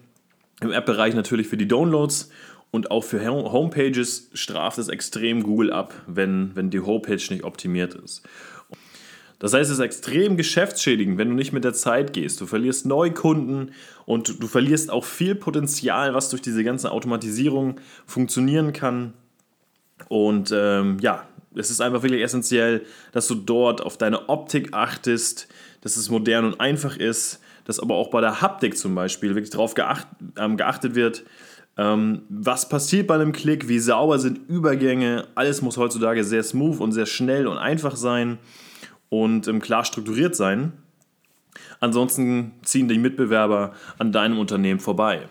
im 0.61 0.71
App-Bereich 0.71 1.13
natürlich 1.13 1.47
für 1.47 1.57
die 1.57 1.67
Downloads 1.67 2.31
und 2.75 2.91
auch 2.91 3.05
für 3.05 3.25
Homepages 3.25 4.29
straft 4.33 4.77
es 4.79 4.89
extrem 4.89 5.43
Google 5.43 5.71
ab, 5.71 5.93
wenn, 6.07 6.51
wenn 6.55 6.69
die 6.69 6.81
Homepage 6.81 7.21
nicht 7.29 7.45
optimiert 7.45 7.93
ist. 7.95 8.21
Das 9.39 9.53
heißt, 9.53 9.71
es 9.71 9.77
ist 9.77 9.83
extrem 9.83 10.35
geschäftsschädigend, 10.35 11.17
wenn 11.17 11.29
du 11.29 11.35
nicht 11.35 11.53
mit 11.53 11.63
der 11.63 11.73
Zeit 11.73 12.11
gehst. 12.11 12.41
Du 12.41 12.45
verlierst 12.45 12.85
Neukunden 12.85 13.71
und 14.05 14.41
du 14.41 14.47
verlierst 14.47 14.91
auch 14.91 15.05
viel 15.05 15.35
Potenzial, 15.35 16.13
was 16.13 16.29
durch 16.29 16.41
diese 16.41 16.65
ganze 16.65 16.91
Automatisierung 16.91 17.79
funktionieren 18.05 18.73
kann. 18.73 19.13
Und 20.09 20.53
ähm, 20.53 20.97
ja, 20.99 21.25
es 21.55 21.69
ist 21.69 21.79
einfach 21.79 22.03
wirklich 22.03 22.21
essentiell, 22.21 22.85
dass 23.13 23.27
du 23.27 23.35
dort 23.35 23.81
auf 23.81 23.97
deine 23.97 24.27
Optik 24.27 24.73
achtest, 24.73 25.47
dass 25.79 25.95
es 25.95 26.09
modern 26.09 26.43
und 26.43 26.59
einfach 26.59 26.97
ist, 26.97 27.39
dass 27.63 27.79
aber 27.79 27.95
auch 27.95 28.09
bei 28.09 28.19
der 28.19 28.41
Haptik 28.41 28.77
zum 28.77 28.95
Beispiel 28.95 29.29
wirklich 29.29 29.51
darauf 29.51 29.75
geacht, 29.75 30.07
ähm, 30.37 30.57
geachtet 30.57 30.95
wird, 30.95 31.23
ähm, 31.77 32.21
was 32.29 32.69
passiert 32.69 33.07
bei 33.07 33.15
einem 33.15 33.31
Klick, 33.31 33.67
wie 33.67 33.79
sauber 33.79 34.19
sind 34.19 34.49
Übergänge. 34.49 35.27
Alles 35.35 35.61
muss 35.61 35.77
heutzutage 35.77 36.23
sehr 36.23 36.43
smooth 36.43 36.79
und 36.79 36.91
sehr 36.93 37.05
schnell 37.05 37.47
und 37.47 37.57
einfach 37.57 37.95
sein 37.95 38.37
und 39.09 39.47
ähm, 39.47 39.61
klar 39.61 39.83
strukturiert 39.83 40.35
sein. 40.35 40.73
Ansonsten 41.79 42.53
ziehen 42.63 42.87
die 42.87 42.97
Mitbewerber 42.97 43.73
an 43.97 44.11
deinem 44.11 44.39
Unternehmen 44.39 44.79
vorbei. 44.79 45.27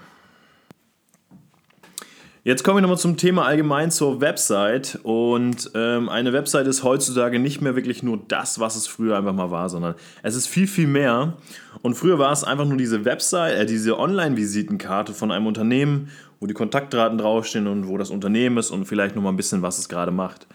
Jetzt 2.47 2.63
kommen 2.63 2.77
wir 2.77 2.83
nochmal 2.83 2.99
zum 2.99 3.17
Thema 3.17 3.47
allgemein 3.47 3.91
zur 3.91 4.21
Website. 4.21 5.01
Und 5.03 5.71
ähm, 5.75 6.11
eine 6.11 6.35
Website 6.35 6.67
ist 6.67 6.83
heutzutage 6.83 7.39
nicht 7.39 7.63
mehr 7.63 7.75
wirklich 7.75 8.03
nur 8.03 8.21
das, 8.29 8.61
was 8.61 8.77
es 8.77 8.87
früher 8.87 9.17
einfach 9.17 9.33
mal 9.33 9.51
war, 9.51 9.71
sondern 9.71 9.95
es 10.23 10.35
ist 10.35 10.47
viel, 10.47 10.67
viel 10.67 10.87
mehr. 10.87 11.39
Und 11.81 11.95
früher 11.95 12.19
war 12.19 12.33
es 12.33 12.45
einfach 12.45 12.67
nur 12.67 12.77
diese 12.77 13.07
Website, 13.07 13.55
äh, 13.55 13.65
diese 13.65 13.99
Online-Visitenkarte 13.99 15.15
von 15.15 15.33
einem 15.33 15.47
Unternehmen, 15.47 16.11
wo 16.45 16.47
die 16.47 16.53
Kontaktdaten 16.53 17.17
draufstehen 17.17 17.67
und 17.67 17.89
wo 17.89 17.97
das 17.97 18.11
Unternehmen 18.11 18.59
ist 18.59 18.71
und 18.71 18.85
vielleicht 18.85 19.17
nochmal 19.17 19.33
ein 19.33 19.37
bisschen, 19.37 19.63
was 19.63 19.79
es 19.79 19.89
gerade 19.89 20.11
macht. 20.11 20.47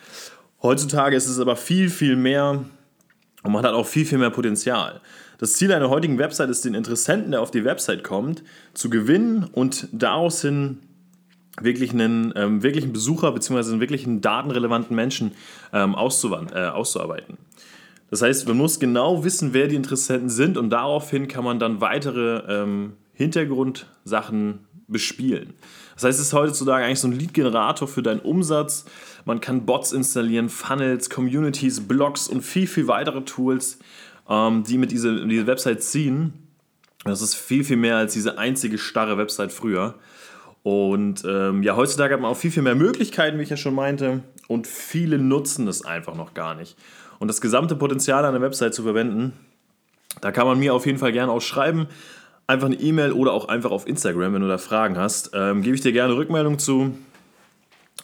Heutzutage 0.61 1.15
ist 1.15 1.27
es 1.27 1.39
aber 1.39 1.55
viel, 1.55 1.89
viel 1.89 2.15
mehr 2.15 2.63
und 3.41 3.51
man 3.51 3.65
hat 3.65 3.73
auch 3.73 3.87
viel, 3.87 4.05
viel 4.05 4.19
mehr 4.19 4.29
Potenzial. 4.29 5.01
Das 5.39 5.53
Ziel 5.53 5.73
einer 5.73 5.89
heutigen 5.89 6.19
Website 6.19 6.51
ist, 6.51 6.63
den 6.63 6.75
Interessenten, 6.75 7.31
der 7.31 7.41
auf 7.41 7.49
die 7.49 7.65
Website 7.65 8.03
kommt, 8.03 8.43
zu 8.75 8.91
gewinnen 8.91 9.49
und 9.51 9.87
daraus 9.91 10.43
hin 10.43 10.77
wirklich 11.59 11.91
einen 11.91 12.33
ähm, 12.35 12.61
wirklichen 12.61 12.93
Besucher 12.93 13.31
bzw. 13.31 13.71
einen 13.71 13.79
wirklichen 13.79 14.21
datenrelevanten 14.21 14.95
Menschen 14.95 15.31
ähm, 15.73 15.95
äh, 15.95 15.95
auszuarbeiten. 15.95 17.39
Das 18.11 18.21
heißt, 18.21 18.47
man 18.47 18.57
muss 18.57 18.79
genau 18.79 19.23
wissen, 19.23 19.55
wer 19.55 19.67
die 19.67 19.75
Interessenten 19.75 20.29
sind 20.29 20.55
und 20.55 20.69
daraufhin 20.69 21.27
kann 21.27 21.43
man 21.43 21.57
dann 21.57 21.81
weitere 21.81 22.43
ähm, 22.47 22.93
Hintergrundsachen 23.19 24.59
bespielen. 24.91 25.53
Das 25.95 26.03
heißt, 26.03 26.19
es 26.19 26.27
ist 26.27 26.33
heutzutage 26.33 26.85
eigentlich 26.85 26.99
so 26.99 27.07
ein 27.07 27.13
Lead-Generator 27.13 27.87
für 27.87 28.01
deinen 28.01 28.21
Umsatz. 28.21 28.85
Man 29.25 29.41
kann 29.41 29.65
Bots 29.65 29.91
installieren, 29.91 30.49
Funnels, 30.49 31.09
Communities, 31.09 31.87
Blogs 31.87 32.27
und 32.27 32.41
viel, 32.41 32.67
viel 32.67 32.87
weitere 32.87 33.21
Tools, 33.21 33.79
ähm, 34.29 34.63
die 34.63 34.77
mit 34.77 34.91
dieser 34.91 35.25
diese 35.25 35.47
Website 35.47 35.83
ziehen. 35.83 36.33
Das 37.03 37.21
ist 37.21 37.35
viel, 37.35 37.63
viel 37.63 37.77
mehr 37.77 37.97
als 37.97 38.13
diese 38.13 38.37
einzige 38.37 38.77
starre 38.77 39.17
Website 39.17 39.51
früher. 39.51 39.95
Und 40.63 41.23
ähm, 41.25 41.63
ja, 41.63 41.75
heutzutage 41.75 42.13
hat 42.13 42.21
man 42.21 42.31
auch 42.31 42.37
viel, 42.37 42.51
viel 42.51 42.63
mehr 42.63 42.75
Möglichkeiten, 42.75 43.37
wie 43.39 43.43
ich 43.43 43.49
ja 43.49 43.57
schon 43.57 43.75
meinte. 43.75 44.23
Und 44.47 44.67
viele 44.67 45.17
nutzen 45.17 45.67
es 45.67 45.85
einfach 45.85 46.15
noch 46.15 46.33
gar 46.33 46.55
nicht. 46.55 46.75
Und 47.19 47.27
das 47.27 47.41
gesamte 47.41 47.75
Potenzial 47.75 48.25
einer 48.25 48.41
Website 48.41 48.73
zu 48.73 48.83
verwenden, 48.83 49.33
da 50.21 50.31
kann 50.31 50.47
man 50.47 50.59
mir 50.59 50.73
auf 50.73 50.85
jeden 50.85 50.97
Fall 50.97 51.11
gerne 51.11 51.31
auch 51.31 51.41
schreiben. 51.41 51.87
Einfach 52.49 52.65
eine 52.65 52.77
E-Mail 52.77 53.11
oder 53.11 53.31
auch 53.31 53.47
einfach 53.47 53.69
auf 53.69 53.87
Instagram, 53.87 54.33
wenn 54.33 54.41
du 54.41 54.47
da 54.47 54.57
Fragen 54.57 54.97
hast. 54.97 55.29
Ähm, 55.35 55.61
Gebe 55.61 55.75
ich 55.75 55.81
dir 55.81 55.91
gerne 55.91 56.15
Rückmeldung 56.15 56.57
zu. 56.57 56.97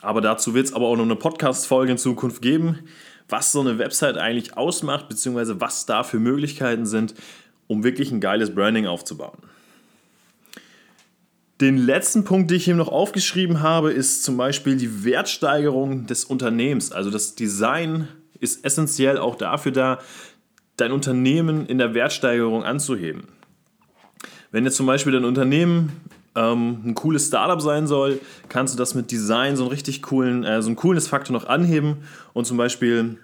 Aber 0.04 0.22
dazu 0.22 0.54
wird 0.54 0.68
es 0.68 0.74
aber 0.74 0.86
auch 0.86 0.96
noch 0.96 1.04
eine 1.04 1.16
Podcast-Folge 1.16 1.94
in 1.94 1.98
Zukunft 1.98 2.44
geben, 2.44 2.82
was 3.28 3.52
so 3.52 3.62
eine 3.62 3.80
Website 3.80 4.20
eigentlich 4.20 4.56
ausmacht, 4.56 5.10
beziehungsweise 5.10 5.62
was 5.62 5.88
da 5.88 6.04
für 6.04 6.20
Möglichkeiten 6.20 6.86
sind, 6.86 7.16
um 7.66 7.84
wirklich 7.84 8.12
ein 8.12 8.22
geiles 8.22 8.54
Branding 8.54 8.86
aufzubauen. 8.86 9.40
Den 11.60 11.80
letzten 11.80 12.24
Punkt, 12.24 12.52
den 12.52 12.58
ich 12.58 12.66
hier 12.66 12.76
noch 12.76 12.90
aufgeschrieben 12.90 13.64
habe, 13.64 13.94
ist 13.94 14.24
zum 14.24 14.38
Beispiel 14.38 14.76
die 14.76 15.04
Wertsteigerung 15.04 16.06
des 16.06 16.24
Unternehmens. 16.24 16.92
Also 16.92 17.10
das 17.10 17.34
Design 17.34 18.10
ist 18.40 18.64
essentiell 18.64 19.18
auch 19.18 19.38
dafür 19.38 19.72
da, 19.72 20.00
dein 20.78 20.92
Unternehmen 20.92 21.66
in 21.66 21.80
der 21.80 21.96
Wertsteigerung 21.96 22.64
anzuheben. 22.64 23.30
Wenn 24.56 24.64
jetzt 24.64 24.78
zum 24.78 24.86
Beispiel 24.86 25.12
dein 25.12 25.26
Unternehmen 25.26 25.92
ähm, 26.34 26.80
ein 26.86 26.96
cooles 26.96 27.28
Startup 27.28 27.60
sein 27.60 27.88
soll, 27.88 28.22
kannst 28.48 28.74
du 28.74 28.78
das 28.78 28.96
mit 28.96 29.12
Design 29.12 29.58
so 29.58 29.64
einen 29.64 29.70
richtig 29.70 30.02
coolen, 30.02 30.46
äh, 30.46 30.62
so 30.62 30.70
einen 30.70 30.78
cooles 30.78 31.10
Faktor 31.10 31.34
noch 31.34 31.46
anheben 31.46 31.98
und 32.32 32.46
zum 32.46 32.56
Beispiel, 32.56 33.18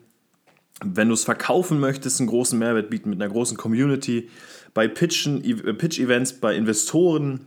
wenn 0.83 1.07
du 1.07 1.13
es 1.13 1.23
verkaufen 1.23 1.79
möchtest, 1.79 2.19
einen 2.19 2.27
großen 2.27 2.59
Mehrwert 2.59 2.89
bieten 2.89 3.11
mit 3.11 3.21
einer 3.21 3.31
großen 3.31 3.55
Community, 3.55 4.29
bei 4.73 4.89
Pitchen, 4.89 5.41
äh, 5.41 5.73
Pitch-Events, 5.73 6.33
bei 6.33 6.53
Investoren, 6.53 7.45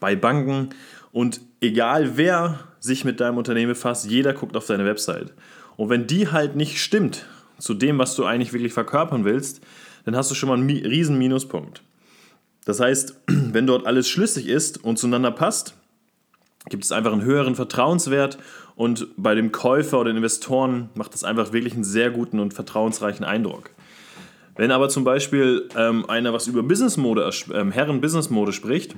bei 0.00 0.16
Banken 0.16 0.70
und 1.12 1.40
egal 1.60 2.16
wer 2.16 2.58
sich 2.80 3.04
mit 3.04 3.20
deinem 3.20 3.38
Unternehmen 3.38 3.74
befasst, 3.74 4.10
jeder 4.10 4.32
guckt 4.32 4.56
auf 4.56 4.66
deine 4.66 4.84
Website. 4.84 5.34
Und 5.76 5.88
wenn 5.88 6.08
die 6.08 6.32
halt 6.32 6.56
nicht 6.56 6.82
stimmt 6.82 7.26
zu 7.58 7.74
dem, 7.74 7.96
was 7.98 8.16
du 8.16 8.24
eigentlich 8.24 8.52
wirklich 8.52 8.72
verkörpern 8.72 9.24
willst, 9.24 9.60
dann 10.04 10.16
hast 10.16 10.32
du 10.32 10.34
schon 10.34 10.48
mal 10.48 10.58
einen 10.58 10.68
riesen 10.68 11.16
Minuspunkt. 11.16 11.84
Das 12.68 12.80
heißt, 12.80 13.18
wenn 13.26 13.66
dort 13.66 13.86
alles 13.86 14.10
schlüssig 14.10 14.46
ist 14.46 14.84
und 14.84 14.98
zueinander 14.98 15.30
passt, 15.30 15.74
gibt 16.68 16.84
es 16.84 16.92
einfach 16.92 17.12
einen 17.12 17.22
höheren 17.22 17.54
Vertrauenswert 17.54 18.36
und 18.76 19.08
bei 19.16 19.34
dem 19.34 19.52
Käufer 19.52 19.98
oder 20.00 20.10
den 20.10 20.18
Investoren 20.18 20.90
macht 20.94 21.14
das 21.14 21.24
einfach 21.24 21.54
wirklich 21.54 21.72
einen 21.72 21.82
sehr 21.82 22.10
guten 22.10 22.38
und 22.40 22.52
vertrauensreichen 22.52 23.24
Eindruck. 23.24 23.70
Wenn 24.54 24.70
aber 24.70 24.90
zum 24.90 25.02
Beispiel 25.02 25.66
ähm, 25.76 26.10
einer 26.10 26.34
was 26.34 26.46
über 26.46 26.62
Businessmode, 26.62 27.30
äh, 27.50 27.70
Herren 27.70 28.02
Businessmode 28.02 28.52
spricht, 28.52 28.96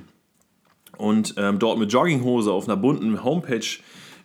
und 0.97 1.35
ähm, 1.37 1.57
dort 1.57 1.79
mit 1.79 1.93
Jogginghose 1.93 2.51
auf 2.51 2.67
einer 2.67 2.75
bunten 2.75 3.23
Homepage 3.23 3.65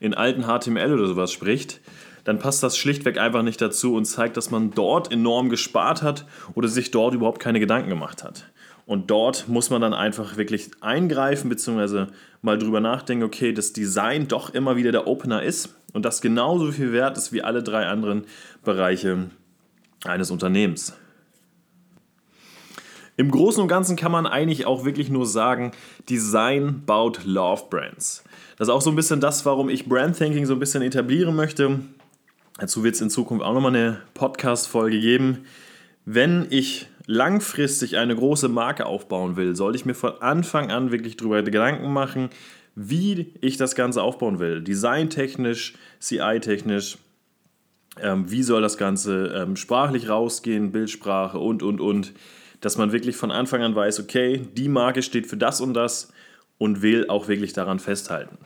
in 0.00 0.12
alten 0.12 0.43
HTML 0.43 0.93
oder 0.93 1.07
sowas 1.07 1.31
spricht, 1.31 1.81
dann 2.25 2.41
passt 2.41 2.65
das 2.65 2.76
schlichtweg 2.76 3.17
einfach 3.19 3.43
nicht 3.43 3.62
dazu 3.62 3.95
und 3.95 4.07
zeigt, 4.07 4.37
dass 4.37 4.50
man 4.50 4.73
dort 4.73 5.12
enorm 5.12 5.50
gespart 5.50 6.03
hat 6.03 6.26
oder 6.55 6.67
sich 6.67 6.91
dort 6.91 7.15
überhaupt 7.15 7.38
keine 7.38 7.61
Gedanken 7.61 7.88
gemacht 7.88 8.25
hat. 8.25 8.50
Und 8.87 9.11
dort 9.11 9.49
muss 9.49 9.69
man 9.69 9.81
dann 9.81 9.95
einfach 9.95 10.37
wirklich 10.37 10.71
eingreifen, 10.81 11.49
beziehungsweise 11.49 12.09
mal 12.40 12.57
drüber 12.57 12.81
nachdenken, 12.81 13.25
okay, 13.25 13.52
das 13.52 13.73
Design 13.73 14.28
doch 14.28 14.55
immer 14.55 14.76
wieder 14.76 14.93
der 14.93 15.09
Opener 15.09 15.43
ist 15.43 15.75
und 15.93 16.05
das 16.05 16.21
genauso 16.21 16.71
viel 16.71 16.93
wert 16.93 17.19
ist 17.19 17.33
wie 17.33 17.43
alle 17.43 17.64
drei 17.64 17.87
anderen 17.87 18.25
Bereiche 18.64 19.31
eines 20.05 20.31
Unternehmens. 20.31 20.95
Im 23.19 23.31
Großen 23.31 23.62
und 23.62 23.69
Ganzen 23.69 23.97
kann 23.97 24.12
man 24.12 24.26
eigentlich 24.26 24.66
auch 24.66 24.85
wirklich 24.85 25.09
nur 25.09 25.26
sagen, 25.26 25.73
Design 26.09 26.83
baut 26.85 27.25
Love 27.25 27.64
Brands. 27.71 28.23
Das 28.59 28.69
ist 28.69 28.75
auch 28.75 28.83
so 28.83 28.90
ein 28.90 28.97
bisschen 28.97 29.21
das, 29.21 29.47
warum 29.47 29.69
ich 29.69 29.87
Brand 29.87 30.16
Thinking 30.19 30.47
so 30.47 30.52
ein 30.52 30.61
bisschen 30.61 30.83
etablieren 30.83 31.35
möchte. 31.35 31.81
Dazu 32.59 32.85
wird 32.85 32.95
es 32.95 33.00
in 33.00 33.11
Zukunft 33.11 33.45
auch 33.45 33.55
nochmal 33.55 33.75
eine 33.75 34.00
Podcast-Folge 34.14 35.00
geben. 35.00 35.47
Wenn 36.05 36.47
ich 36.50 36.88
langfristig 37.06 37.96
eine 37.96 38.14
große 38.14 38.48
Marke 38.48 38.86
aufbauen 38.86 39.36
will, 39.36 39.56
sollte 39.56 39.76
ich 39.76 39.86
mir 39.86 39.94
von 39.94 40.20
Anfang 40.20 40.70
an 40.70 40.90
wirklich 40.90 41.16
darüber 41.16 41.42
Gedanken 41.42 41.92
machen, 41.92 42.30
wie 42.75 43.32
ich 43.40 43.56
das 43.56 43.75
Ganze 43.75 44.02
aufbauen 44.02 44.38
will. 44.38 44.60
Designtechnisch, 44.60 45.75
CI-technisch. 46.00 46.98
Ähm, 47.98 48.30
wie 48.30 48.42
soll 48.42 48.60
das 48.60 48.76
Ganze 48.76 49.32
ähm, 49.34 49.56
sprachlich 49.56 50.10
rausgehen, 50.10 50.70
Bildsprache 50.70 51.38
und, 51.38 51.62
und, 51.62 51.80
und 51.80 52.12
dass 52.60 52.76
man 52.76 52.92
wirklich 52.92 53.16
von 53.16 53.30
Anfang 53.30 53.62
an 53.62 53.75
weiß, 53.75 54.00
okay, 54.00 54.42
die 54.54 54.68
Marke 54.68 55.02
steht 55.02 55.26
für 55.26 55.38
das 55.38 55.62
und 55.62 55.72
das 55.72 56.12
und 56.58 56.82
will 56.82 57.08
auch 57.08 57.28
wirklich 57.28 57.54
daran 57.54 57.78
festhalten. 57.78 58.36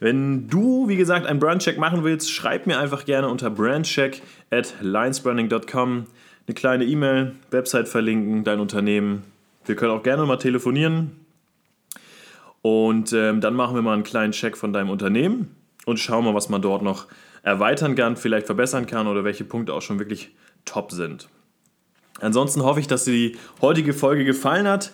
Wenn 0.00 0.48
du, 0.48 0.88
wie 0.88 0.96
gesagt, 0.96 1.26
einen 1.26 1.38
Brandcheck 1.38 1.78
machen 1.78 2.02
willst, 2.02 2.32
schreib 2.32 2.66
mir 2.66 2.78
einfach 2.78 3.04
gerne 3.04 3.28
unter 3.28 3.50
brandcheck 3.50 4.22
at 4.50 4.74
linesbranding.com 4.80 6.06
eine 6.46 6.54
kleine 6.54 6.84
E-Mail, 6.84 7.34
Website 7.50 7.88
verlinken, 7.88 8.44
dein 8.44 8.60
Unternehmen. 8.60 9.24
Wir 9.64 9.76
können 9.76 9.92
auch 9.92 10.02
gerne 10.02 10.24
mal 10.26 10.36
telefonieren 10.36 11.12
und 12.62 13.12
ähm, 13.12 13.40
dann 13.40 13.54
machen 13.54 13.74
wir 13.74 13.82
mal 13.82 13.94
einen 13.94 14.02
kleinen 14.02 14.32
Check 14.32 14.56
von 14.56 14.72
deinem 14.72 14.90
Unternehmen 14.90 15.54
und 15.86 15.98
schauen 15.98 16.24
mal, 16.24 16.34
was 16.34 16.48
man 16.48 16.62
dort 16.62 16.82
noch 16.82 17.06
erweitern 17.42 17.94
kann, 17.94 18.16
vielleicht 18.16 18.46
verbessern 18.46 18.86
kann 18.86 19.06
oder 19.06 19.24
welche 19.24 19.44
Punkte 19.44 19.72
auch 19.72 19.82
schon 19.82 19.98
wirklich 19.98 20.30
top 20.64 20.92
sind. 20.92 21.28
Ansonsten 22.20 22.62
hoffe 22.62 22.80
ich, 22.80 22.86
dass 22.86 23.04
dir 23.04 23.12
die 23.12 23.38
heutige 23.62 23.94
Folge 23.94 24.24
gefallen 24.24 24.68
hat. 24.68 24.92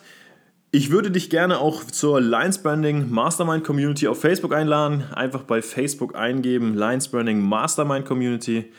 Ich 0.71 0.91
würde 0.91 1.11
dich 1.11 1.31
gerne 1.31 1.59
auch 1.59 1.85
zur 1.85 2.21
Lines 2.21 2.62
Branding 2.62 3.11
Mastermind 3.11 3.65
Community 3.65 4.07
auf 4.07 4.21
Facebook 4.21 4.53
einladen. 4.53 5.05
Einfach 5.12 5.43
bei 5.43 5.62
Facebook 5.62 6.15
eingeben, 6.15 6.75
Lines 6.75 7.09
Branding 7.09 7.41
Mastermind 7.41 8.05
Community. 8.05 8.71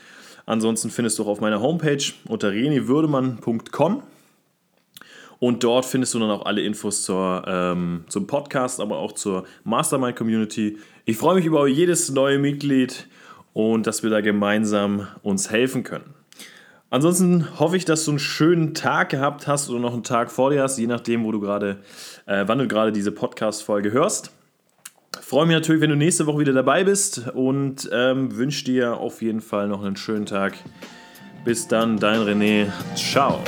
Ansonsten 0.48 0.88
findest 0.88 1.18
du 1.18 1.24
auch 1.24 1.26
auf 1.26 1.40
meiner 1.42 1.60
Homepage 1.60 2.02
unter 2.26 2.50
reniwürdemann.com. 2.50 4.02
Und 5.40 5.62
dort 5.62 5.84
findest 5.84 6.14
du 6.14 6.20
dann 6.20 6.30
auch 6.30 6.46
alle 6.46 6.62
Infos 6.62 7.02
zur, 7.02 7.44
ähm, 7.46 8.04
zum 8.08 8.26
Podcast, 8.26 8.80
aber 8.80 8.96
auch 8.96 9.12
zur 9.12 9.44
Mastermind 9.64 10.16
Community. 10.16 10.78
Ich 11.04 11.18
freue 11.18 11.34
mich 11.34 11.44
über 11.44 11.68
jedes 11.68 12.08
neue 12.08 12.38
Mitglied 12.38 13.08
und 13.52 13.86
dass 13.86 14.02
wir 14.02 14.08
da 14.08 14.22
gemeinsam 14.22 15.06
uns 15.22 15.50
helfen 15.50 15.84
können. 15.84 16.14
Ansonsten 16.88 17.60
hoffe 17.60 17.76
ich, 17.76 17.84
dass 17.84 18.06
du 18.06 18.12
einen 18.12 18.18
schönen 18.18 18.72
Tag 18.72 19.10
gehabt 19.10 19.46
hast 19.46 19.68
oder 19.68 19.80
noch 19.80 19.92
einen 19.92 20.02
Tag 20.02 20.30
vor 20.30 20.48
dir 20.48 20.62
hast, 20.62 20.78
je 20.78 20.86
nachdem, 20.86 21.24
wo 21.24 21.30
du 21.30 21.40
gerade, 21.40 21.76
äh, 22.24 22.44
wann 22.46 22.58
du 22.58 22.66
gerade 22.66 22.90
diese 22.90 23.12
Podcast-Folge 23.12 23.92
hörst. 23.92 24.32
Freue 25.28 25.44
mich 25.44 25.54
natürlich, 25.54 25.82
wenn 25.82 25.90
du 25.90 25.96
nächste 25.96 26.24
Woche 26.24 26.38
wieder 26.38 26.54
dabei 26.54 26.84
bist 26.84 27.28
und 27.34 27.86
ähm, 27.92 28.34
wünsche 28.34 28.64
dir 28.64 28.96
auf 28.96 29.20
jeden 29.20 29.42
Fall 29.42 29.68
noch 29.68 29.84
einen 29.84 29.94
schönen 29.94 30.24
Tag. 30.24 30.56
Bis 31.44 31.68
dann, 31.68 31.98
dein 31.98 32.20
René. 32.20 32.72
Ciao. 32.96 33.38